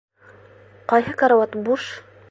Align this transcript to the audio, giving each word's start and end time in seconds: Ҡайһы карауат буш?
Ҡайһы 0.93 1.15
карауат 1.21 1.57
буш? 1.69 1.89